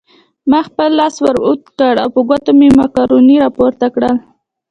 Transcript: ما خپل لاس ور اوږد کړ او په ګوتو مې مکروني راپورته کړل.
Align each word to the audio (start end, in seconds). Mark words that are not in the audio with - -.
ما 0.51 0.59
خپل 0.67 0.89
لاس 0.99 1.15
ور 1.23 1.35
اوږد 1.45 1.67
کړ 1.79 1.93
او 2.03 2.09
په 2.15 2.21
ګوتو 2.27 2.51
مې 2.59 2.67
مکروني 2.79 3.35
راپورته 3.43 3.85
کړل. 3.95 4.15